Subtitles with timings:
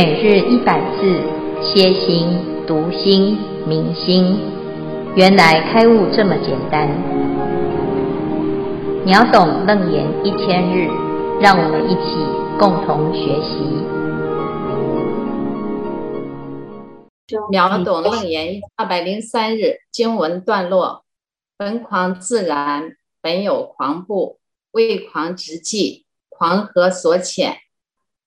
[0.00, 1.20] 每日一百字，
[1.60, 2.28] 歇心、
[2.68, 4.38] 读心、明心，
[5.16, 6.88] 原来开悟这么简单。
[9.04, 10.86] 秒懂楞严一千日，
[11.40, 12.14] 让我们一起
[12.60, 13.58] 共同学习。
[17.50, 21.02] 秒懂楞严二百零三日经文段落：
[21.56, 24.38] 本狂自然，本有狂不，
[24.70, 27.54] 谓狂直寂，狂何所遣？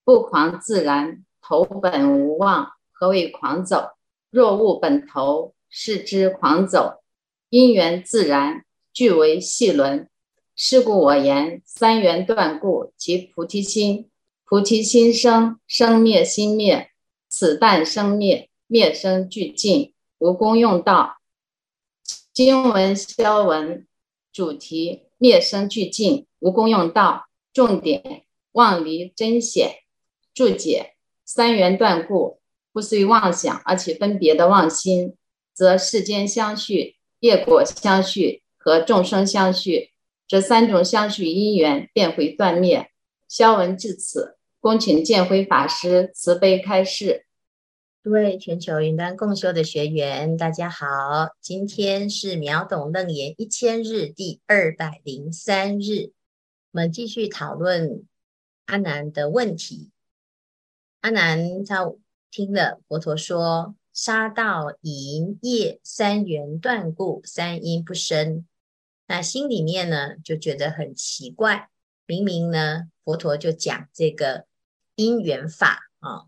[0.04, 1.24] 不狂自然。
[1.42, 3.92] 头本无妄，何谓狂走？
[4.30, 7.02] 若悟本头，是之狂走。
[7.50, 10.08] 因缘自然，俱为戏轮。
[10.56, 14.10] 是故我言三缘断故，即菩提心。
[14.46, 16.92] 菩提心生，生灭心灭。
[17.28, 21.18] 此但生灭，灭生俱尽，无功用道。
[22.34, 23.88] 经文消文
[24.32, 27.26] 主题：灭生俱尽，无功用道。
[27.52, 29.80] 重点：妄离真显。
[30.34, 30.91] 注解。
[31.34, 32.42] 三缘断故，
[32.74, 35.16] 不随妄想而且分别的妄心，
[35.54, 39.92] 则世间相续、业果相续和众生相续，
[40.28, 42.92] 这三种相续因缘便会断灭。
[43.30, 47.26] 消文至此，恭请见辉法师慈悲开示。
[48.04, 50.86] 各位全球云端共修的学员，大家好，
[51.40, 56.12] 今天是秒懂楞严一千日第二百零三日，
[56.74, 58.04] 我们继续讨论
[58.66, 59.91] 阿难的问题。
[61.02, 61.92] 阿难他
[62.30, 68.46] 听了佛陀说：“杀道淫业三缘断故，三因不生。”
[69.08, 71.70] 那心里面呢就觉得很奇怪。
[72.06, 74.46] 明明呢佛陀就讲这个
[74.96, 76.26] 因缘法啊，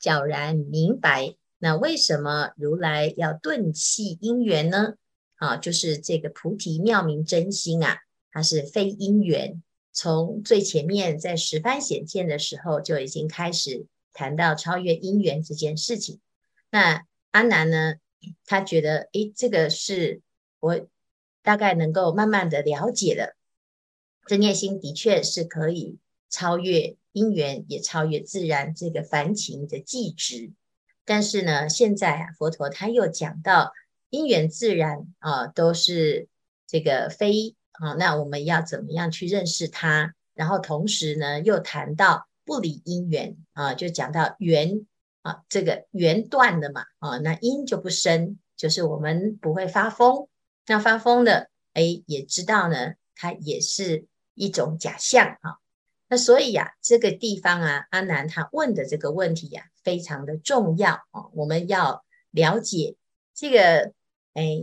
[0.00, 1.34] 皎然明白。
[1.58, 4.94] 那为什么如来要顿弃因缘呢？
[5.34, 7.98] 啊，就是这个菩提妙明真心啊，
[8.30, 9.62] 它是非因缘。
[9.92, 13.86] 从最前面在十番显见的时候就已经开始。
[14.16, 16.20] 谈到超越因缘这件事情，
[16.70, 17.96] 那阿南呢，
[18.46, 20.22] 他觉得，诶，这个是
[20.58, 20.88] 我
[21.42, 23.36] 大概能够慢慢的了解的。
[24.24, 25.98] 这念心的确是可以
[26.30, 30.50] 超越因缘，也超越自然这个凡情的计执。
[31.04, 33.74] 但是呢，现在，佛陀他又讲到
[34.08, 36.28] 因缘自然啊，都是
[36.66, 40.14] 这个非啊，那我们要怎么样去认识它？
[40.32, 42.26] 然后同时呢，又谈到。
[42.46, 44.86] 不离因缘啊，就讲到缘
[45.22, 50.28] 啊，这个缘断了嘛啊，那因就不生，就是我们不会发疯。
[50.68, 55.58] 那发疯的，哎，也知道呢，它也是一种假象啊。
[56.08, 61.26] 那所以呀、啊，这个地方啊，阿南他问的这个问题呀、啊，非常的重要啊。
[61.34, 62.94] 我们要了解
[63.34, 63.92] 这个
[64.34, 64.60] 哎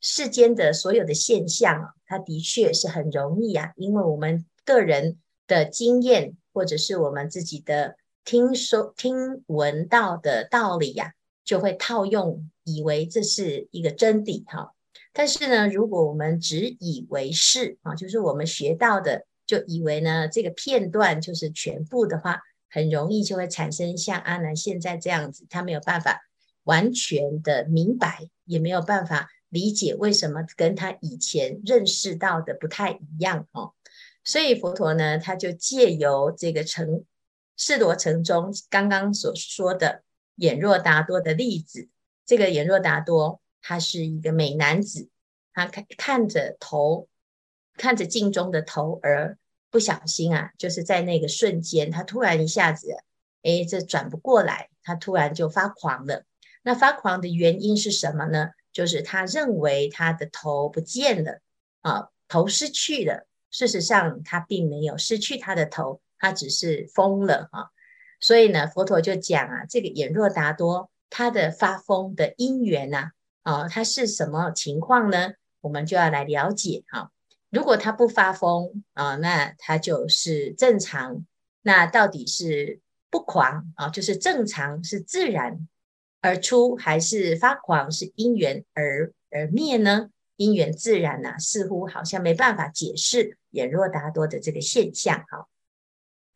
[0.00, 5.18] 世间的所有的现象啊，它的确是很容易啊，因为我们个人
[5.48, 6.36] 的经验。
[6.54, 11.12] 或者是我们自己的听说、听闻到的道理呀、
[11.44, 14.72] 就会套用，以为这是一个真理哈。
[15.12, 26.20] 但是呢，如果我们只以为是啊，就是我们学到的，就以为呢这个片段就是全部的话，很容易就会产生像阿南现在这样子，他没有办法
[26.62, 33.72] 完全的明白，也没有办法理解为什么跟他以前认识到的不太一样哦。
[34.24, 37.04] 所以佛陀呢，他就借由这个城
[37.56, 40.02] 示罗城中刚刚所说的
[40.36, 41.88] 眼若达多的例子，
[42.24, 45.08] 这个眼若达多他是一个美男子，
[45.52, 47.06] 他看看着头，
[47.76, 49.38] 看着镜中的头儿，
[49.70, 52.96] 不小心啊，就是在那个瞬间，他突然一下子，
[53.42, 56.24] 哎，这转不过来，他突然就发狂了。
[56.62, 58.50] 那发狂的原因是什么呢？
[58.72, 61.40] 就是他认为他的头不见了
[61.82, 63.26] 啊，头失去了。
[63.54, 67.70] 事实上，他并没有失去他的头，他只是疯了啊。
[68.18, 73.12] 所以呢，佛陀就讲啊，这个眼若达多他的发疯的因缘呐，
[73.44, 75.34] 啊，他是什么情况呢？
[75.60, 77.12] 我们就要来了解哈。
[77.48, 81.24] 如果他不发疯啊，那他就是正常。
[81.62, 85.68] 那到底是不狂啊，就是正常是自然
[86.20, 90.10] 而出，还是发狂是因缘而而灭呢？
[90.36, 95.48] 因缘自然呐、啊，似乎好像没办法解释眼若达多的这个现象哈。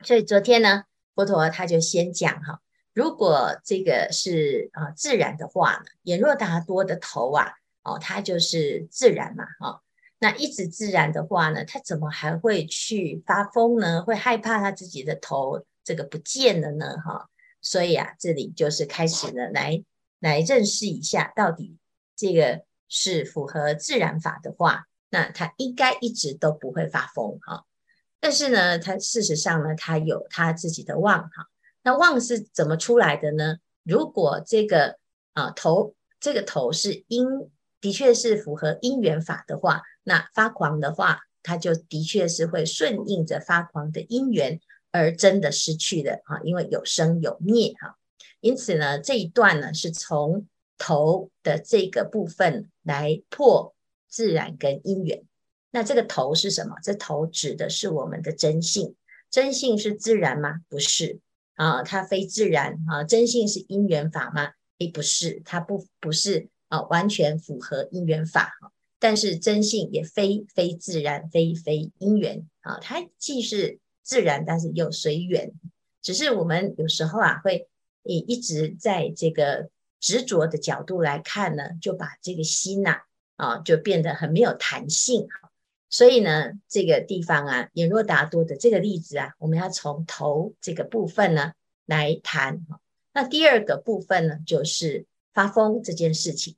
[0.02, 0.84] 所以昨天呢，
[1.14, 2.60] 佛陀他就先讲哈，
[2.94, 9.82] 如果这个是啊自然的话呢，眼若达多的头啊，哦，它就是自然嘛哈。
[10.18, 14.02] 那一直自然的话呢，他怎么还会去发疯呢？
[14.02, 17.28] 会害怕他自己的头这个不见了呢哈？
[17.60, 19.84] 所以啊，这里就是开始呢，来
[20.20, 21.76] 来认识一下到底
[22.16, 22.66] 这个。
[22.90, 27.64] 是符合自然法的话，那他应该一直都不会发疯哈。
[28.20, 31.46] 但是呢，他事实上呢，他有他自己的妄哈。
[31.82, 33.56] 那妄是怎么出来的呢？
[33.84, 34.98] 如果这个
[35.32, 37.26] 啊头这个头是因，
[37.80, 47.96] 的确是符合因缘法的话，那发狂的话，它就的确是会顺应着发狂的因缘而真的失去的啊，因为有生有灭哈。
[48.40, 50.46] 因此呢，这一段呢是从
[50.76, 53.74] 头的这个部分来破
[54.08, 55.22] 自然跟因缘。
[55.70, 56.76] 那这个头是什么？
[56.82, 58.94] 这头指的是我们的真性。
[59.30, 60.60] 真性是自然吗？
[60.68, 61.20] 不是
[61.54, 63.04] 啊，它非自然啊。
[63.04, 64.52] 真性是因缘法吗？
[64.78, 68.52] 诶，不是，它不不是啊，完全符合因缘法。
[68.98, 75.52] 但是真性也非非自然，非非因缘啊，它既是自然，但是又随缘。
[76.00, 77.68] 只是我们有时候啊，会
[78.04, 79.68] 一一直在这个
[80.00, 83.02] 执着的角度来看呢，就把这个心呐，
[83.38, 85.26] 啊就变得很没有弹性。
[85.88, 91.52] 所以呢，这个地方啊，眼若达多的这个例子啊，我们要从头这个部分呢
[91.86, 92.66] 来谈。
[93.14, 96.56] 那第二个部分呢，就是发疯这件事情。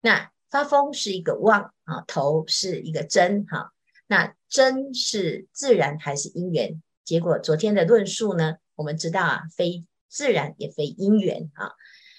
[0.00, 3.72] 那发疯是一个妄啊，头是一个真哈。
[4.08, 6.82] 那真是自然还是因缘？
[7.04, 11.70] 结果昨天的论述呢，我们知道啊，非自然也非因缘啊。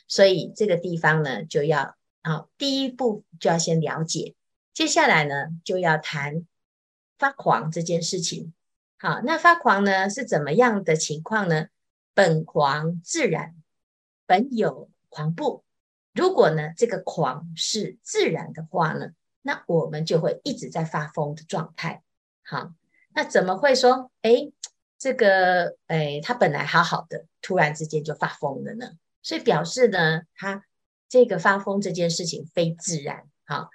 [0.08, 4.34] 所以这个地方呢，就要好，第一步就要先了解，
[4.74, 6.46] 接下来呢，就要谈。
[7.20, 8.54] 发狂这件事情，
[8.98, 11.68] 好，那发狂呢是怎么样的情况呢？
[12.14, 13.56] 本狂自然，
[14.26, 15.64] 本有狂不。
[16.14, 19.12] 如果呢这个狂是自然的话呢，
[19.42, 22.04] 那我们就会一直在发疯的状态。
[22.44, 22.74] 好，
[23.14, 24.52] 那怎么会说，哎，
[24.98, 28.98] 这个，哎，他本来好好的，突然之间就发疯了呢？
[29.22, 30.66] 所以表示呢，他
[31.14, 33.30] 这个发疯这件事情非自然。
[33.46, 33.70] 好，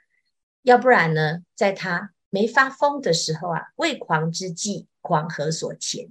[0.62, 2.12] 要不然呢，在他。
[2.30, 6.08] 没发疯的时候啊，未狂之际，狂何所潜？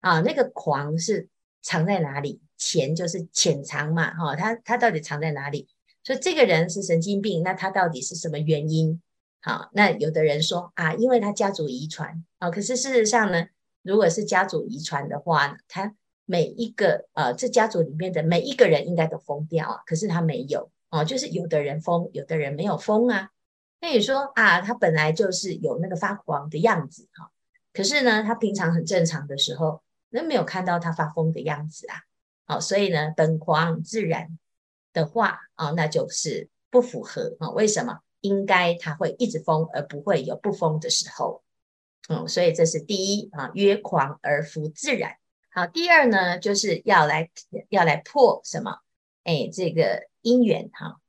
[0.00, 1.28] 啊，那个狂是
[1.62, 2.42] 藏在哪里？
[2.58, 5.66] 潜就是潜藏嘛，哈、他他到底藏在哪里？
[6.02, 9.00] 所以这个人是神经病，那他到底是什么原因？
[9.40, 13.46] 好、那有的人说啊，因为他家族遗传啊、可是事实上呢，
[13.80, 15.94] 如果是家族遗传的话呢，他
[16.30, 23.30] 每一个呃，这家族里面的每一个人应该都疯掉啊，可是他没有哦，就是有的人疯，有的人没有疯啊。
[23.80, 27.30] 那你说啊，他本来就是有那个发狂的样子哈，
[27.72, 29.80] 可是呢，他平常很正常的时候，
[30.10, 31.96] 那没有看到他发疯的样子啊，
[32.44, 34.38] 好，所以呢，本狂自然
[34.92, 37.48] 的话啊，那就是不符合啊。
[37.50, 38.00] 为什么？
[38.20, 41.42] 应该他会一直疯，而不会有不疯的时候。
[42.08, 45.16] 嗯，所以这是第一啊，曰狂而服自然。
[45.58, 47.28] 好，第二呢，就是要来
[47.68, 48.78] 要来破什么？
[49.24, 51.00] 哎，这个因缘哈，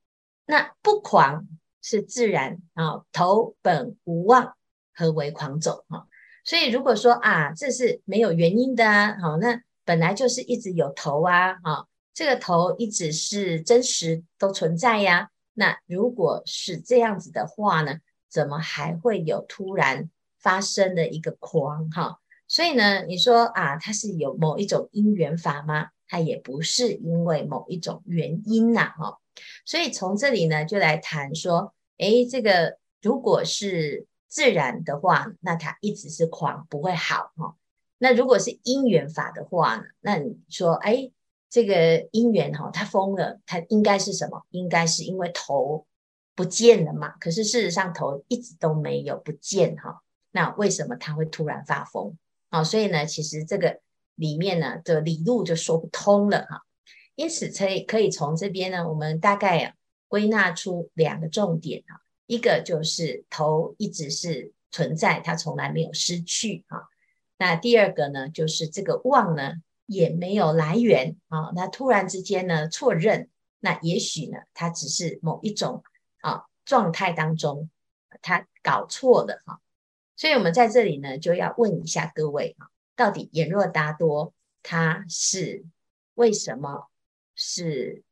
[0.46, 1.48] 那不狂。
[1.82, 4.58] 是自然啊，头本无妄，
[4.94, 6.08] 何为狂走哈？
[6.44, 15.30] 所以如果说啊，这是没有原因的啊，好，那本来就是一直有头啊，啊，这个头一直是真实都存在呀。
[15.54, 22.20] 那如果是这样子的话呢，怎么还会有突然发生的一个狂哈？
[22.50, 25.90] 所以呢，你说啊，它是有某一种因缘法吗？
[26.08, 29.20] 它也不是因为某一种原因呐，哈。
[29.66, 37.56] 所以从这里呢，就来谈说，诶，这个如果是自然的话，那它一直是狂，不会好哈。
[38.00, 41.14] 那如果是因缘法的话呢，那你说，诶，
[41.52, 44.44] 这个因缘哈，它疯了，它应该是什么？
[44.50, 45.86] 应该是因为头
[46.34, 47.10] 不见了嘛。
[47.20, 50.02] 可是事实上头一直都没有不见哈。
[50.32, 52.18] 那为什么它会突然发疯？
[52.50, 53.80] 啊，所以呢，其实这个
[54.16, 56.64] 里面呢的理路就说不通了哈。
[57.16, 59.74] 因此，可以可以从这边呢，我们大概啊
[60.08, 66.80] 归纳出两个重点啊，一个就是头一直是存在，它从来没有失去啊。
[67.38, 69.54] 那第二个呢，就是这个妄呢
[69.86, 71.52] 也没有来源啊。
[71.56, 73.30] 那突然之间呢错认，
[73.60, 75.84] 那也许呢它只是某一种
[76.22, 77.70] 啊状态当中，
[78.22, 79.60] 它搞错了哈。
[80.20, 85.64] 所以我们在这里呢就要问一下各位啊，到底眼若达多它是
[86.16, 86.90] 为什么？
[87.42, 88.04] 是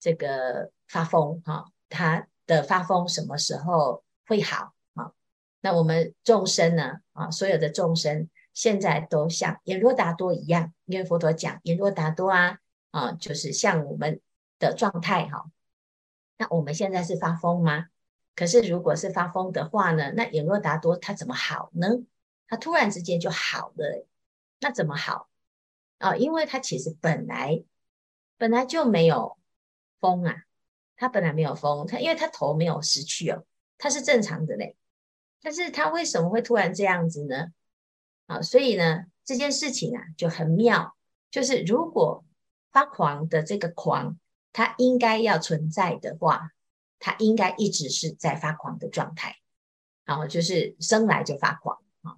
[0.00, 5.12] 这个发疯哈，他的发疯什么时候会好啊？
[5.60, 12.58] 那我们众生呢啊，所有的众生现在都像眼若达多一样，因为佛陀讲眼若达多啊
[12.90, 14.20] 啊，就是像我们
[14.58, 15.44] 的状态哈。
[16.36, 17.86] 那我们现在是发疯吗？
[18.34, 21.88] 可是如果是发疯的话呢，那眼若达多他怎么好呢？
[22.48, 24.06] 他突然之间就好了，
[24.60, 25.28] 那怎么好
[25.98, 26.16] 啊？
[26.16, 27.64] 因为他其实本来。
[28.36, 29.38] 本来就没有
[30.00, 30.42] 疯啊，
[30.96, 33.44] 他本来没有疯，他因为他头没有失去哦，
[33.78, 34.76] 他是正常的嘞。
[35.40, 37.52] 但是他为什么会突然这样子呢？
[38.26, 40.96] 啊，所以呢这件事情啊就很妙，
[41.30, 42.24] 就是如果
[42.72, 44.18] 发狂的这个狂，
[44.52, 46.50] 它应该要存在的话，
[46.98, 49.36] 它应该一直是在发狂的状态，
[50.04, 52.16] 然后就是生来就发狂啊，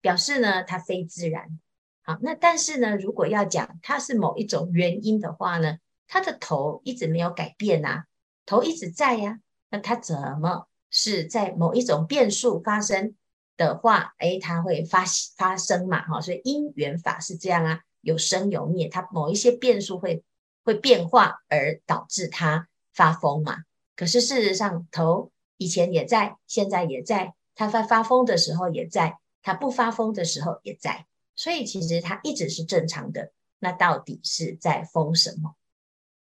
[0.00, 1.60] 表示呢它非自然。
[2.02, 8.04] 好，那但是呢，如果要讲它是某一种原因的话呢，它的头一直没有改变啊，
[8.44, 9.40] 头一直在呀，
[9.70, 13.16] 那它怎么是在某一种变数发生
[13.56, 15.04] 的话，诶，它会发
[15.36, 16.06] 发生嘛？
[16.06, 20.22] 哈，所以因缘法是这样啊，有生有灭，它某一些变数会
[20.62, 23.62] 会变化而导致它发疯嘛。
[23.96, 31.06] 可是事实上，头以前也在，现在也在，它发发疯的时候也在，它不发疯的时候也在。
[31.36, 35.54] 所以其实它一直是正常的，那到底是在疯什么？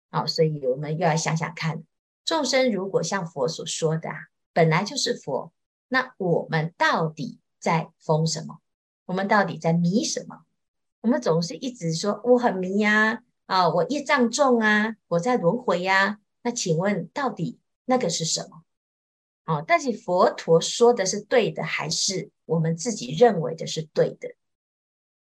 [0.10, 1.84] 好，所以我们又要想想看，
[2.26, 4.16] 众生如果像佛所说的啊，
[4.54, 5.54] 本来就是佛，
[5.88, 8.60] 那我们到底在疯什么？
[9.06, 10.44] 我们到底在迷什么？
[11.00, 16.20] 我们总是一直说我很迷呀，啊，我业障重啊，我在轮回呀。
[16.44, 17.60] 那请问到底
[17.92, 18.64] 那个是什么？
[19.44, 24.34] 哦，但是佛陀说的是对的，还是我们自己认为的是对的？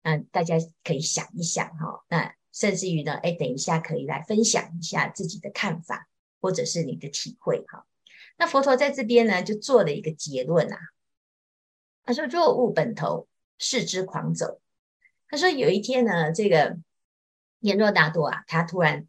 [0.02, 6.08] 那大家可以想一想哈，那甚至于呢，哎，等一下可以来分享一下自己的看法，
[6.40, 7.88] 或者是你的体会哈。
[8.38, 10.78] 那佛陀在这边呢，就做了一个结论啊。
[12.04, 13.26] 他说：“若悟本头，
[13.58, 14.60] 视之狂走。”
[15.28, 16.78] 他说有一天呢，这个
[17.58, 19.08] 阎若达多啊，他突然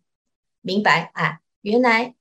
[0.62, 2.15] 明白啊，原来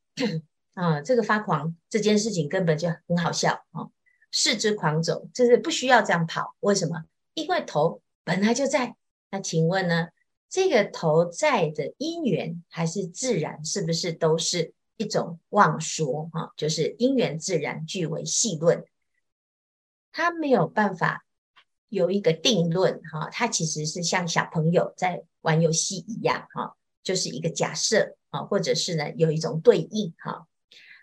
[0.80, 3.88] 啊，这个发狂这件事情根本就很好笑啊。
[4.32, 6.56] 四肢狂走，就是不需要这样跑。
[6.60, 7.04] 为什么？
[7.34, 8.00] 因为头。
[8.22, 8.96] 本来就在，
[9.30, 10.08] 那请问呢？
[10.48, 13.64] 这个头在的因缘还是自然？
[13.64, 16.28] 是不是都是一种妄说？
[16.32, 18.84] 哈，就是因缘自然俱为戏论，
[20.12, 21.24] 他没有办法
[21.88, 23.00] 有一个定论。
[23.10, 30.12] 哈，他其实是像小朋友在玩游戏一样，哈，就是一个假设啊，或者是呢有一种对应。
[30.18, 30.46] 哈，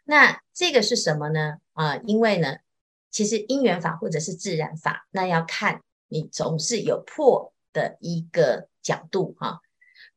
[0.09, 1.57] 那这个是什么呢？
[1.73, 2.57] 啊，因为呢，
[3.11, 5.81] 其实因缘法或者是自然法，那要看。
[6.09, 9.59] 你总是有破的一个角度哈。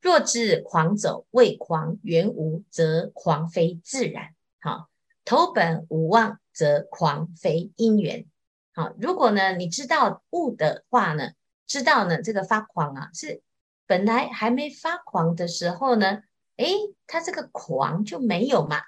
[0.00, 4.28] 若知狂走谓狂缘无，则狂非自然。
[4.60, 4.88] 好，
[5.24, 8.26] 头本无妄，则狂非因缘。
[8.72, 11.32] 好，如果呢你知道悟的话呢，
[11.66, 13.42] 知道呢这个发狂啊是
[13.88, 16.22] 本来还没发狂的时候呢，
[16.54, 16.72] 诶，
[17.08, 18.80] 他这个狂就没有嘛。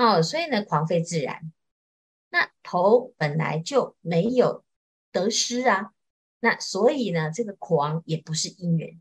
[0.00, 1.52] 哦，所以呢狂非自然。
[2.30, 4.64] 那头本来就没有
[5.12, 5.92] 得失啊。
[6.38, 8.98] 那所以呢，这个狂也不是因缘，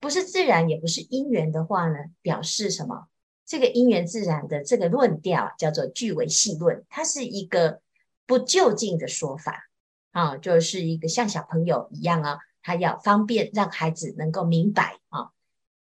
[0.00, 3.06] 不是自然，也不是因缘的话呢，表示什么？
[3.44, 7.80] 这个因缘自然的这个论调叫做具为戏论，它是一个
[8.26, 9.70] 不就近的说法
[10.10, 15.30] 啊，就是一个像小朋友一样啊，他要方便让孩子能够明白啊。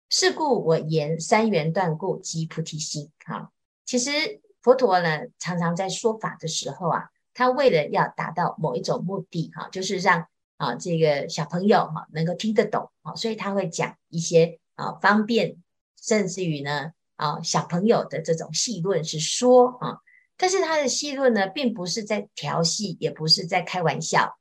[0.09, 3.51] 是故我言三元断故即菩提心啊。
[3.91, 10.29] 其实佛陀呢，常常在说法的时候啊，他为了要达到某一种目的哈，就是让
[10.59, 15.57] 啊，这个小朋友哈能够听得懂啊，所以他会讲一些啊方便，
[16.01, 19.99] 甚至于呢啊小朋友的这种戏论是说啊，
[20.37, 24.39] 但是他的戏论呢，并不是在调戏，也不是在开玩笑，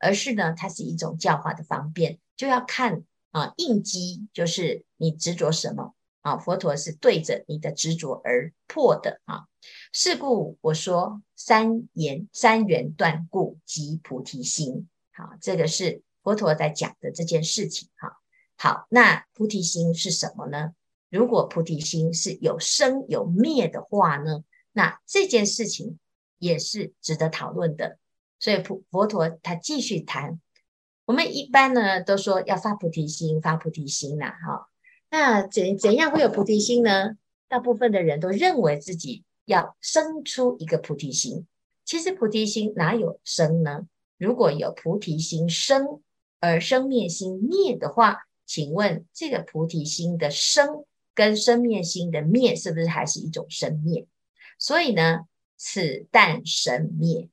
[0.00, 5.94] 而是呢，它是一种教化的方便，就要看啊应机，就是你执着什么
[6.28, 9.46] 啊，佛陀是对着你的执着而破的啊。
[9.92, 14.88] 是故我说三言三缘断故即菩提心。
[15.12, 17.88] 好，这个是佛陀在讲的这件事情。
[17.96, 18.18] 哈，
[18.56, 20.74] 好，那菩提心是什么呢？
[21.10, 25.98] 如果菩提心是有生有灭的话呢，那这件事情
[26.38, 27.98] 也是值得讨论的。
[28.38, 30.38] 所以佛佛陀他继续谈，
[31.06, 34.26] 我们一般呢都说要发菩提心，发菩提心呐。
[34.26, 34.68] 哈，
[35.10, 37.16] 那怎怎样会有菩提心呢？
[37.48, 41.46] 大部分的人都认为自己要生出一个菩提心，
[41.84, 43.86] 其实菩提心哪有生呢？
[44.18, 46.02] 如果有菩提心生
[46.40, 50.84] 而生灭心灭的话，请问这个菩提心的生
[51.14, 54.06] 跟生灭心的灭是不是还是一种生灭？
[54.58, 55.20] 所以呢，
[55.56, 57.28] 此但生灭。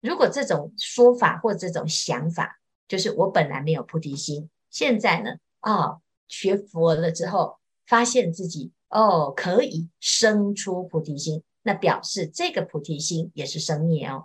[0.00, 6.00] 如果这种说法或这种想法，就是我本来没有菩提心，现在呢，哦，
[6.32, 14.24] 学佛了之后，发现自己哦可以生出菩提心，那表示这个菩提心也是生灭哦。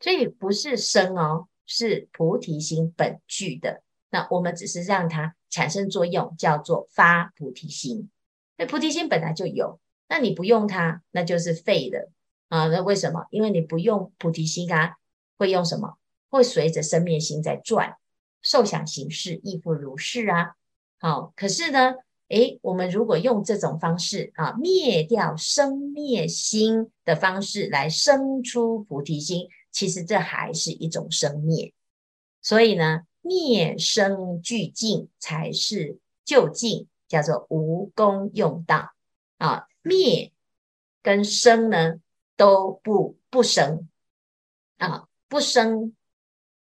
[0.00, 3.82] 所以不是生哦，是菩提心本具的。
[4.10, 8.10] 那我们只是让它产生作用，叫做发菩提心。
[8.56, 12.10] 那菩提心本来就有，那你不用它，那就是废的
[12.48, 12.66] 啊。
[12.66, 13.26] 那为什么？
[13.30, 14.96] 因为你不用菩提心啊，
[15.38, 15.98] 会用什么？
[16.28, 17.96] 会随着生灭心在转，
[18.42, 20.56] 受想行识亦复如是啊。
[20.98, 21.94] 好，可是呢，
[22.28, 31.72] 诶，我们如果用这种方式啊，灭掉生灭心的方式来生出菩提心，其实这还是一种生灭。
[32.40, 38.92] 所以呢，灭生俱净才是究竟，叫做无功用道
[39.38, 39.66] 啊。
[39.82, 40.32] 灭
[41.02, 41.96] 跟生呢
[42.36, 43.88] 都不不生
[44.78, 45.94] 啊，不生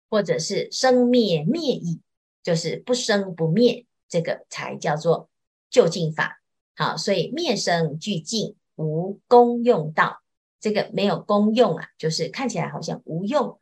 [0.09, 2.01] 或者是生灭灭已，
[2.43, 3.87] 就是不生不灭。
[4.13, 5.31] 这个才叫做
[5.71, 6.43] 究竟法，
[6.77, 10.21] 好，所以灭生俱净，无功用道。
[10.61, 13.59] 这个没有功用啊，就是看起来好像无用。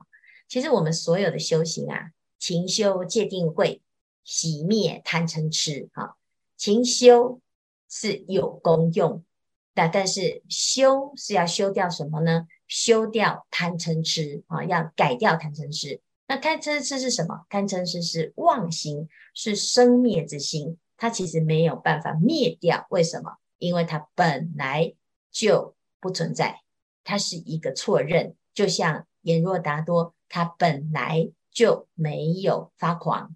[0.49, 3.81] 其实我们所有的修行啊，勤修戒定慧，
[4.25, 6.17] 洗灭贪嗔痴，哈，
[6.57, 7.41] 勤修
[7.89, 9.25] 是有功用，
[9.73, 12.49] 但但是修是要修掉什么呢？
[12.67, 16.01] 修掉贪嗔痴啊，要改掉贪嗔痴。
[16.31, 17.45] 那贪嗔痴是什么？
[17.49, 22.87] 贪嗔痴是妄心，是生灭之心，它其实没有办法灭掉。
[22.91, 23.39] 为什么？
[23.59, 24.95] 因为它本来
[25.33, 26.61] 就不存在，
[27.03, 28.37] 它是一个错认。
[28.55, 33.35] 就像眼若达多，他本来就没有发狂，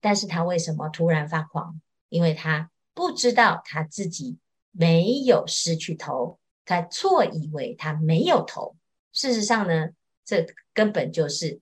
[0.00, 1.80] 但是他为什么突然发狂？
[2.08, 4.38] 因为他不知道他自己
[4.72, 8.74] 没有失去头，他错以为他没有头。
[9.12, 9.90] 事实上呢，
[10.24, 11.60] 这根本就是。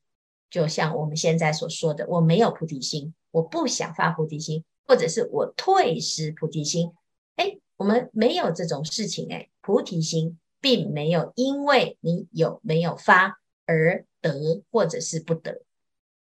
[0.53, 6.93] 就像我们现在所说的，我没有菩提心，我不想发菩提心，或者是我退失菩提心。
[7.37, 9.33] 哎，我们没有这种事情。
[9.33, 15.63] 哎，菩提心并没有因为你有没有发而得或者是不得。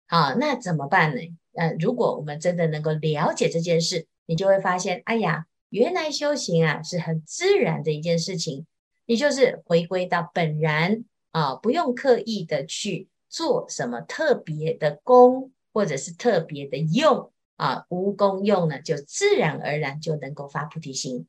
[0.08, 1.22] 好，那怎么办呢？
[1.54, 8.68] 呃，如果我们真的能够了解这件事，你就会发现，哎呀，原来修行啊是很自然的一件事情。
[9.08, 13.08] 你就是回归到本然啊，不用刻意的去。
[13.30, 17.86] 做什么特别的功，或者是特别的用啊？
[17.90, 21.28] 无功用呢，就自然而然就能够发菩提心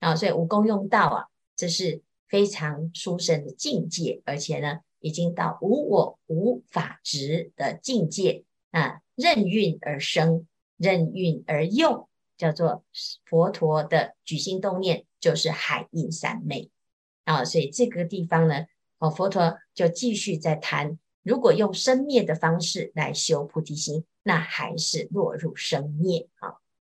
[0.00, 0.16] 啊。
[0.16, 9.00] 所以无功用道啊，这是非常殊胜的境界，而且呢，已经到无我无法执的境界啊。
[9.14, 12.84] 任运而生，任运而用，叫做
[13.24, 16.70] 佛陀的举心动念就是海印三昧
[17.24, 17.44] 啊。
[17.44, 18.66] 所以这个地方呢，
[18.98, 20.98] 哦，佛陀就继续在谈。
[21.26, 26.54] 如果用生灭的方式来修菩提心，那还是落入生灭啊。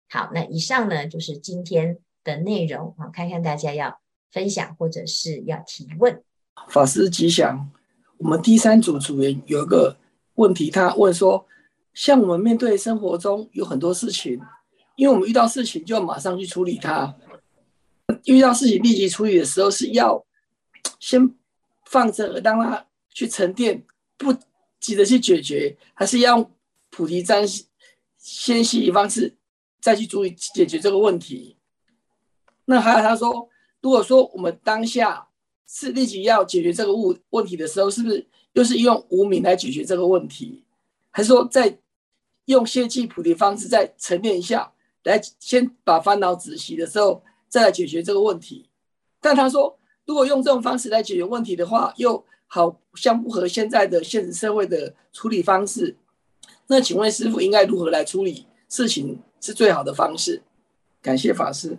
[0.08, 4.00] 好，那以上呢就是今天的内容啊，看看大家要
[4.32, 6.24] 分享或者是要提问。
[6.68, 7.72] 法师吉祥，
[8.18, 9.98] 我们第三组组员有一个
[10.36, 11.44] 问题，他问说：
[11.96, 14.40] 像我们面对生活中有很多事情，
[14.96, 17.16] 因为我们遇到事情就要马上去处理它，
[18.26, 20.24] 遇到事情立即处理的时候是要
[21.00, 21.34] 先
[21.86, 23.84] 放着让它去沉淀。
[24.20, 24.36] 不
[24.80, 26.52] 急着去解决，还是要
[26.92, 27.44] 菩提占
[28.18, 29.34] 先息方式
[29.80, 31.56] 再去注意解决这个问题。
[32.66, 33.50] 那还有他说，
[33.82, 35.28] 如果说我们当下
[35.66, 40.64] 是立即要解决这个问问题的时候，是不是又是用无名来解决这个问题？
[41.12, 41.80] 还是说再
[42.46, 44.72] 用先记菩提方式再沉淀一下，
[45.04, 48.70] 来先把烦恼止息的时候再来解决这个问题？
[49.22, 55.96] 但他说，如果用这种方式来解决问题的话，又好像不合现在的现实社会的处理方式，
[56.68, 60.42] 那请问师傅应该如何来处理事情是最好的方式？
[61.02, 61.78] 感谢法师。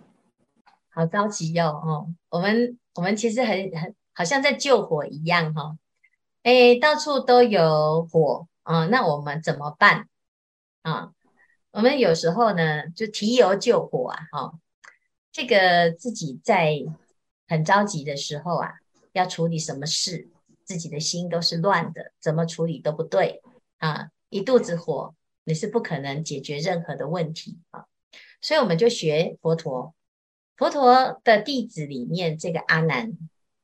[0.89, 5.77] 好着急哟，哦，我们我们其实很很好像在救火一样哈，
[6.43, 10.07] 哎，到处都有火啊，那我们怎么办
[10.83, 11.11] 啊？
[11.71, 14.53] 我们有时候呢就提油救火啊，哈，
[15.31, 16.77] 这个自己在
[17.47, 18.73] 很着急的时候啊，
[19.11, 20.29] 要处理什么事？
[20.71, 23.41] 自己的心都是乱的，怎么处理都不对
[23.79, 24.09] 啊！
[24.29, 27.87] 一肚子火，你是不可能解决任何的问题啊！
[28.39, 29.93] 所以我们就学佛陀，
[30.55, 33.17] 佛陀的弟子里面这个阿难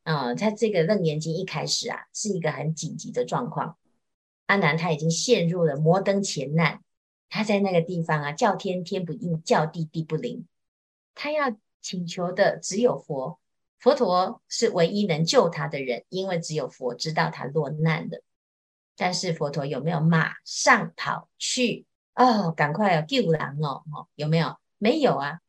[0.03, 3.77] 啊，他这个楞严经一开始啊，是一个很紧急的状况。
[4.47, 6.81] 阿难他已经陷入了摩登伽难，
[7.29, 10.45] 他在那个地方啊，叫天天不应，叫地地不灵，
[11.15, 13.39] 他要请求的只有佛。
[13.79, 18.21] 佛陀是唯一能救他的人，因为只有佛知道他落难的。
[18.95, 21.85] 但是佛陀有没有马上跑去？
[22.15, 23.83] 哦，赶快要救人哦！
[23.93, 24.57] 哦，有没有？
[24.79, 25.39] 没有啊。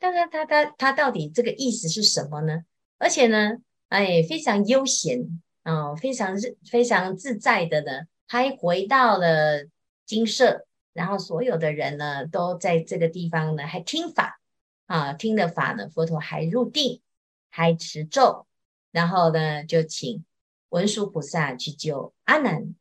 [0.00, 2.62] 但是他他他到底这个意思是什么呢？
[2.98, 6.36] 而且呢，哎，非常悠闲哦，非常
[6.68, 9.66] 非常自在的呢，还回到了
[10.04, 14.40] 精舍，然后所有的人呢都在这个地方呢，还听法
[14.86, 17.00] 啊，听了法呢，佛陀还入定。
[17.50, 18.46] 还持咒，
[18.90, 20.24] 然后呢，就请
[20.70, 22.74] 文殊菩萨去救阿难。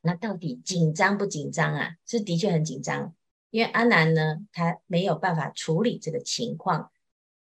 [0.00, 1.96] 那到底紧张不紧张啊？
[2.06, 3.14] 是的确很紧张，
[3.50, 6.90] 因为阿难呢，他没有办法处理这个情况。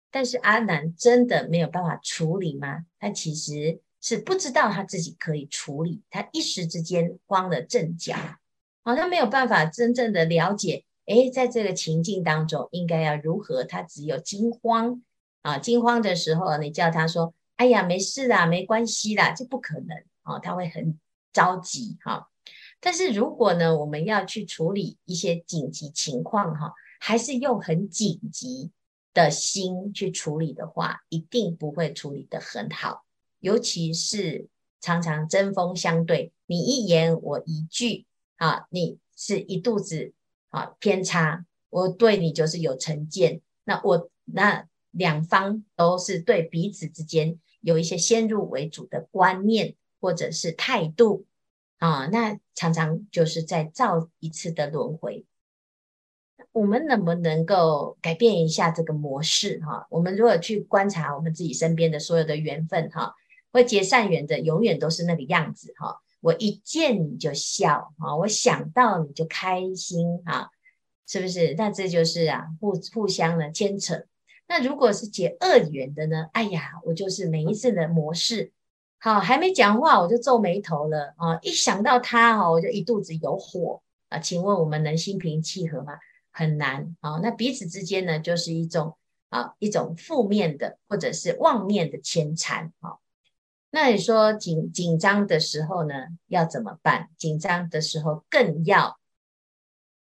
[0.09, 2.85] 但是阿难真的没有办法处理吗？
[2.97, 8.15] 他其实是不知道他自己可以处理，他一时之间慌了阵脚，
[8.83, 10.85] 好他没有办法真正的了解。
[11.05, 13.65] 诶，在这个情境当中应该要如何？
[13.65, 15.03] 他只有惊慌
[15.47, 15.57] 啊！
[15.57, 20.39] 惊慌的时候，你叫他说：“哎呀，没事啦，没关系啦。”这不可能啊！
[20.39, 20.99] 他会很
[21.31, 22.29] 着急哈。
[22.81, 28.71] 但是如果呢，我们要去处理一些紧急情况哈，还是用很紧急
[29.13, 33.05] 的心去处理的话，一定不会处理得很好。
[33.39, 34.49] 尤其是
[34.81, 38.05] 常常针锋相对，你一言我一句
[38.35, 40.13] 啊，你是一肚子。
[40.49, 44.65] 啊，偏差，我对你就是有成见，那我那
[44.97, 51.25] 两方都是对彼此之间有一些先入为主的观念或者是态度
[51.77, 55.25] 啊，那常常就是在造一次的轮回。
[56.51, 59.59] 我们能不能够改变一下这个模式？
[59.59, 63.13] 哈，我们如果去观察我们自己身边的所有的缘分，哈，
[63.51, 66.01] 会结善缘的永远都是那个样子，哈。
[66.19, 70.49] 我一见你就笑啊，我想到你就开心啊，
[71.05, 71.53] 是不是？
[71.55, 74.05] 那这就是啊，互互相的牵扯。
[74.47, 76.29] 那如果是结恶缘的呢？
[76.33, 78.51] 哎呀，我就是每一次的模式，
[78.99, 81.37] 好，还没讲话我就皱眉头了啊！
[81.41, 84.19] 一想到他哈，我就一肚子有火啊！
[84.19, 85.99] 请问我们能心平气和吗？
[86.31, 87.19] 很难啊！
[87.21, 88.97] 那彼此之间呢，就是一种
[89.29, 92.97] 啊，一种负面的或者是妄念的牵缠啊。
[93.69, 95.93] 那你说紧紧张的时候呢，
[96.27, 97.09] 要怎么办？
[97.17, 98.97] 紧张的时候更要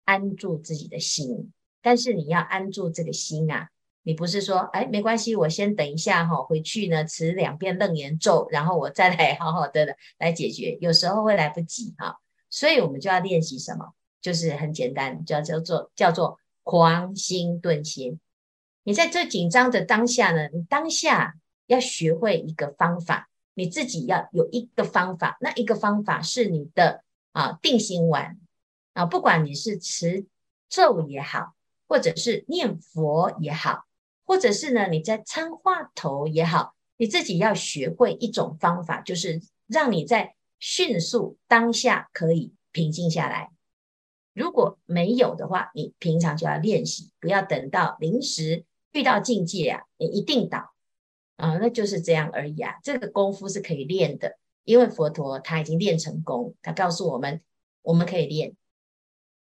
[0.04, 1.52] 安住自己的心。
[1.80, 3.70] 但是你要安住这个心啊，
[4.04, 10.78] 你不是说哎没关系，我先等一下哈，回去呢持两遍楞严咒，然后我再来好好的来解决。
[10.80, 13.92] 有时候会来不及哈，所以我们就要练习什么？
[14.20, 18.16] 就是很简单，叫叫做叫做狂心顿歇。
[18.84, 21.34] 你在这紧张的当下呢，你当下
[21.66, 23.28] 要学会一个方法。
[23.56, 28.36] 你自己要有一个方法，那一个方法是你的啊定心丸
[28.94, 30.26] 啊，不管你是持
[30.68, 31.54] 咒也好，
[31.86, 33.84] 或者是念佛也好，
[34.24, 43.50] 或者是呢你在参话头也好，你自己要学会一种方法，就是让你在迅速当下可以平静下来。
[44.32, 50.72] 如果没有的话，你平常就要练习，不要等到临时遇到境界啊，你一定倒。
[51.37, 52.76] 啊，那就是这样而已啊。
[52.82, 57.40] 这个功夫是可以练的，因为佛陀他已经练成功，他告诉我们，
[57.82, 58.54] 我们可以练。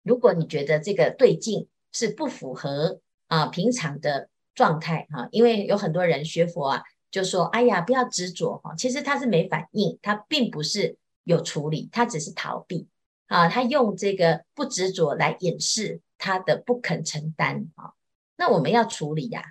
[0.03, 12.87] 如果你觉得这个对境是不符合啊平常的状态哈，因为有很多人学佛啊，就说哎呀，不要执着哈，其实他是没反应，他并不是有处理，他只是逃避
[13.27, 17.93] 啊，他用这个不执着来掩饰他的不肯承担啊。
[18.37, 19.43] 那我们要处理呀。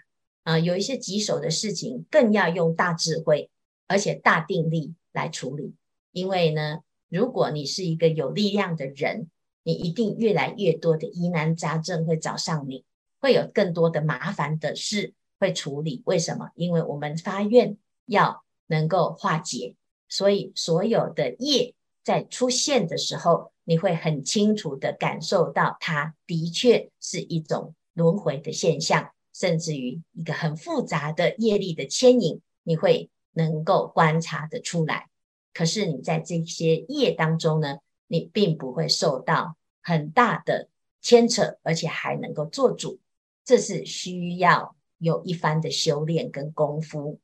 [0.44, 3.50] 啊，有一些棘手的事情，更要用大智慧，
[3.88, 5.74] 而且大定力来处理。
[6.12, 9.30] 因为呢，如果你是一个有力量的人，
[9.64, 12.84] 你一定越来越多的疑难杂症会找上你，
[13.24, 16.04] 会有更多的麻烦的事会处理。
[16.06, 16.52] 为什么？
[16.56, 19.76] 因为我们发愿要能够化解，
[20.10, 29.12] 所以所有的业在出现的时候，你会很清楚地感受到，它的确是一种轮回的现象。
[29.34, 35.10] 甚至于一个很复杂的业力的牵引，你会能够观察得出来。
[35.54, 40.68] 可是你在这些业当中呢，你并不会受到很大的
[41.02, 43.00] 牵扯，而且还能够做主。
[43.46, 47.20] 这是需要有一番的修炼跟功夫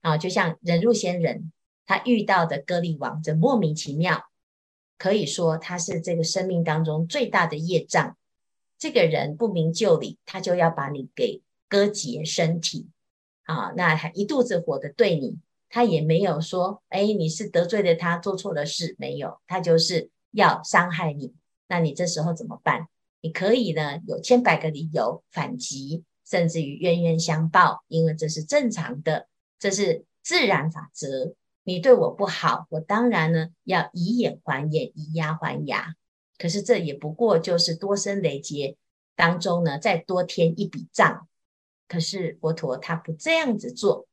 [0.00, 0.16] 啊。
[0.18, 1.52] 就像忍辱仙人，
[1.86, 4.24] 他遇到的歌利王，这莫名其妙，
[4.98, 8.16] 可以说他是这个生命当中最大的业障。
[8.78, 12.88] 这个人不明就里，他就要把你给割截身体
[13.44, 13.72] 啊！
[13.76, 19.40] 那还一肚子火的对你，他也没有说，哎，你是得罪了他，做错了事没有？
[19.46, 21.32] 他就是要伤害你。
[21.68, 22.88] 那你这时候怎么办？
[23.22, 31.34] 你可以呢，有千百个理由反击，甚至于冤冤相报，因为这是正常的，这是自然法则。
[31.62, 35.94] 你对我不好，我当然呢要以眼还眼，以牙还牙。
[36.36, 38.76] 可是这也不过就是多生累劫
[39.14, 41.28] 当中呢，再多添一笔账。
[41.86, 44.08] 可是佛陀他不这样子做，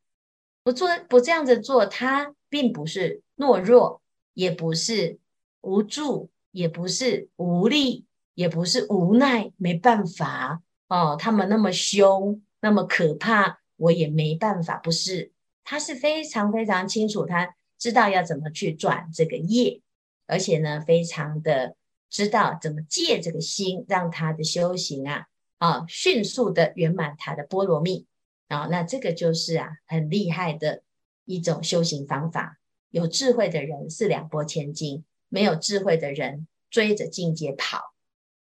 [0.61, 4.03] 不做不这样子做，他并不是懦弱，
[4.35, 5.17] 也不是
[5.61, 8.05] 无助，也不是无力，
[8.39, 11.17] 也不是无奈，没办法哦。
[11.19, 14.78] 他们那么凶，那么可怕，我也没办法。
[14.78, 15.34] 不是，
[15.65, 19.82] 他是非常非常清楚，他知道要怎么去转这个业，
[20.25, 21.75] 而且呢，非常的。
[22.10, 25.28] 知道怎么借这个心，让他的修行啊
[25.60, 28.08] 啊迅速的圆满他的波罗蜜
[28.47, 30.82] 啊，那这个就是啊很厉害的
[31.25, 32.58] 一种修行方法。
[32.89, 37.93] 有智慧的人是两拨千斤，没有智慧的人追着境界跑。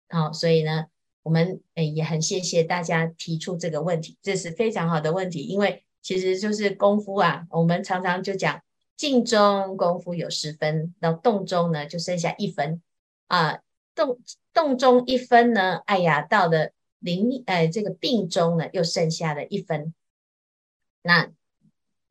[0.09, 0.87] 好，所以呢，
[1.23, 8.61] 我们诶也很谢谢大家提出这个问题，这是非常好的问题，因为其实就是功夫啊，我们常常就讲
[8.97, 12.81] 静中功夫有十分，到动中呢就剩下一分
[13.27, 13.61] 啊，
[13.95, 14.19] 动
[14.53, 19.93] 动中一分呢，哎呀，到了临呃这个病中呢又剩下了一分，
[21.03, 21.31] 那。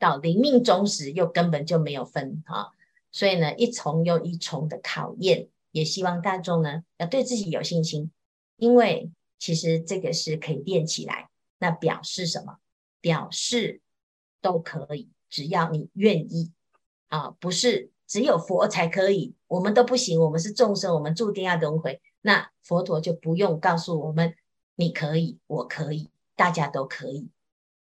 [0.01, 2.73] 到临命终时，又根本就没有分哈，
[3.11, 8.11] 所以呢，一重又一重的考验，也希望大众呢要对自己有信心，
[8.57, 11.29] 因为其实这个是可以练起来。
[11.59, 12.59] 那表示什么？
[13.01, 13.81] 表示
[14.41, 16.53] 都可以，只要你愿意
[17.09, 22.01] 啊，不是只有佛才可以，我们都不行，我们是众生，我们注定要轮回。
[22.21, 24.35] 那佛陀就不用告诉我们，
[24.77, 27.29] 你可以，我可以，大家都可以。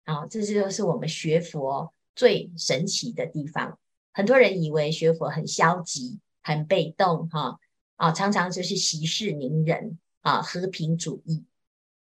[0.05, 1.93] 啊，这就是我们学佛。
[2.15, 3.79] 最神奇的地方，
[4.13, 7.59] 很多人以为学佛很消极、很被动，哈，
[8.03, 11.45] 啊常常就是息事宁人啊，和平主义。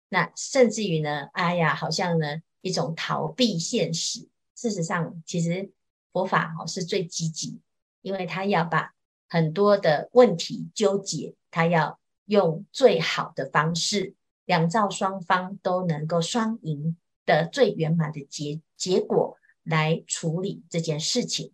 [0.08, 4.26] 那甚至于呢，哎呀，好像呢一种逃避现实。
[4.56, 5.70] 事实上，其实
[6.10, 7.60] 佛法哦是最积极，
[8.00, 8.94] 因为他要把
[9.28, 14.14] 很多的问题纠结，他要用最好的方式，
[14.46, 19.36] 两造双方都能够双赢的最圆满的结结果。
[19.64, 21.52] 来处理这件事情，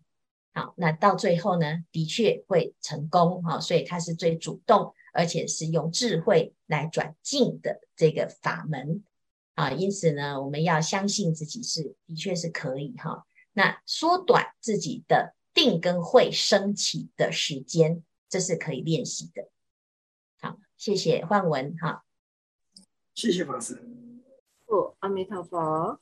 [0.53, 9.03] 好，那到最后呢，的确会成功哈，所以它是最主动，而且是用智慧来转进的这个法门
[9.53, 19.49] 啊，因此呢，我们要相信自己是的确是可以哈，那缩短自己的定跟慧升起的时间，这是可以练习的。
[20.41, 22.03] 好，谢谢焕文哈，
[23.13, 23.75] 谢谢法师。
[24.65, 25.99] 哦，阿弥陀佛。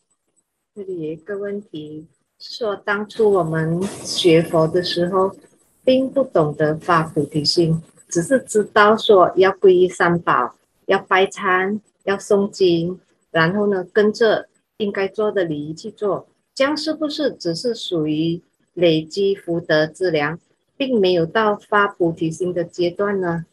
[0.73, 2.07] 这里有一个问题，
[2.39, 5.35] 说当初我们学佛的时候，
[5.83, 12.99] 并不懂得发菩提心，只是知道说要皈依三宝，要拜忏，要诵经，
[13.31, 14.47] 然后呢，跟着
[14.77, 18.41] 应该做的礼仪去做，这样是不是只是属于
[18.73, 20.39] 累积福德资粮，
[20.77, 23.45] 并没有到发菩提心的阶段呢？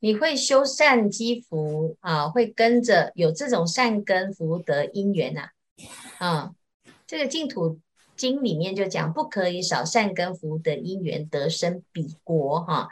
[0.00, 5.50] 你会修善积福啊，会跟着有这种善根福德因缘啊。
[6.18, 6.50] 啊，
[7.06, 7.78] 这个净土
[8.20, 12.90] 经里面就讲，不可以少善根福德因缘得生彼国哈、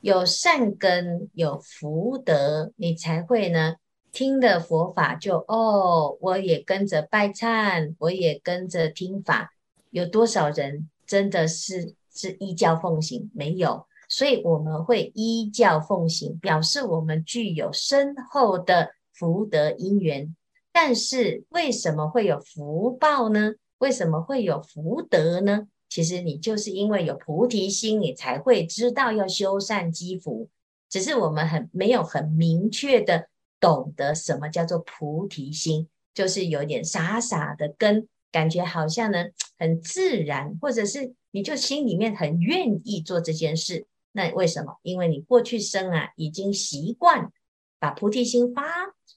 [0.00, 3.74] 有善根有福德，你才会呢
[4.10, 9.52] 听的佛法就哦，我也跟着拜忏，我也跟着听法。
[9.90, 13.30] 有多少人真的是是依教奉行？
[13.34, 20.34] 没有，所以我们会依教奉行，表示我们具有深厚的福德因缘。
[20.72, 23.52] 但是为什么会有福报呢？
[23.80, 25.66] 为什么会有福德呢？
[25.90, 30.48] 其实你就是因为有菩提心，你才会知道要修善积福。
[30.88, 39.24] 只是我们很没有很明确的懂得什么叫做菩提心，就是有点傻傻的跟感觉好像呢
[39.58, 43.86] 很自然，或者是你就心里面很愿意做这件事。
[44.12, 44.78] 那为什么？
[44.82, 47.30] 因为你过去生啊已经习惯
[47.78, 48.64] 把菩提心发。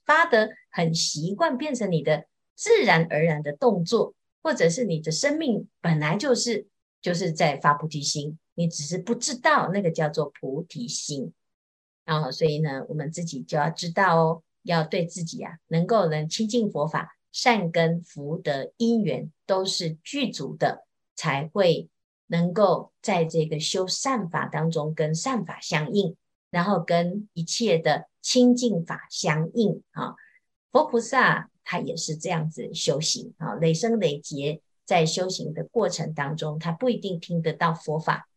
[0.06, 4.12] 发得很习惯，变成你的自然而然的动作，
[4.44, 6.68] 或者是你的生命本来就是
[7.02, 11.32] 就是在发菩提心，你只是不知道那个叫做菩提心。
[12.04, 21.88] 然后，所以呢，我们自己就要知道哦，要对自己啊，能够能亲近佛法，善根福德因缘都是具足的，才会
[22.28, 26.14] 能够在这个修善法当中跟善法相应，
[26.50, 28.06] 然后跟一切的。
[28.24, 30.14] 清净法相应啊，
[30.72, 38.28] 佛菩萨他也是这样子修行啊，累生累劫在修行的过程当中，他不一定听得到佛法。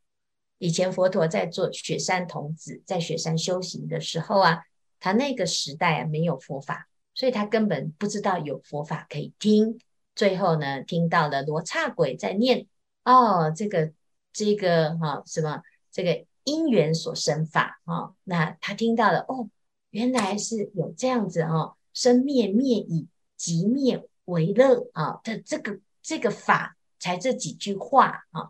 [0.57, 4.63] 以前佛陀在做雪山童子，在雪山修行的时候啊，
[4.99, 9.79] 他那个时代啊没有佛法，所以他根本不知道有佛法可以听。
[10.15, 12.65] 最后呢，听到了罗刹鬼在念
[13.03, 13.91] 哦，这个
[14.33, 15.61] 这个哈、啊、什么
[15.91, 19.49] 这个因缘所生法啊，那他听到了哦。
[19.91, 23.07] 原来是有这样子哦，生灭灭已，
[23.37, 28.49] 即灭为乐啊的这个这个法，才这几句话啊，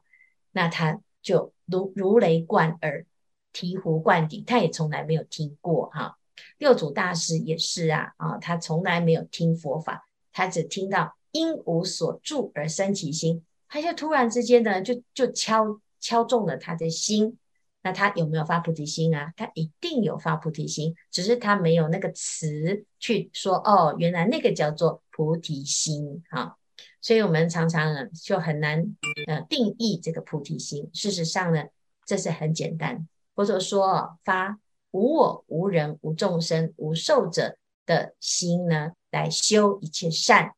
[0.51, 3.05] 那他就如如雷贯耳，
[3.53, 6.17] 醍醐灌顶，他也从来没有听过哈。
[6.57, 17.37] 六祖大师也是啊啊，他从来没有听佛法，他只听到因无所住而生其心，他就突然之间呢，就就敲敲中了他的心。
[17.87, 19.31] 那他有没有发菩提心啊？
[19.37, 26.57] 他一定有发菩提心，只是他没有那个词去说哦，原来那个叫做菩提心啊。
[26.99, 28.93] 所以我们常常呢就很难
[29.27, 30.89] 呃定义这个菩提心。
[30.93, 31.63] 事实上呢，
[32.05, 34.59] 这是很简单，或者说发
[34.91, 40.55] 无我、无人、无众生、无寿者的心呢，来修一切善，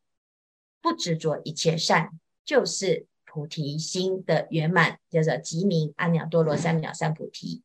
[0.81, 2.09] 不执着一切善，
[2.43, 3.05] 就是。
[3.31, 7.61] 菩提心的圆满叫做吉明阿耨多罗三藐三菩提。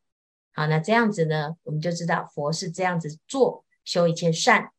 [0.52, 4.70] 好，那这样子呢，我们就知道佛是这样子做，修一切善。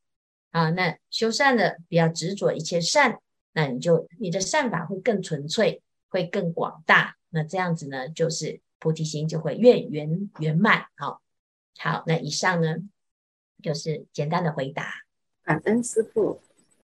[0.51, 3.19] 啊，那修善的不要执着一切善，
[3.53, 7.17] 那你就你的善法会更纯粹，会更广大。
[7.29, 10.85] 那这样子呢，就是菩提心就会越圆圆满。
[10.95, 11.21] 好，
[11.79, 12.77] 好，那以上呢
[13.63, 14.93] 就是简单的回答。
[15.43, 16.39] 感恩师父。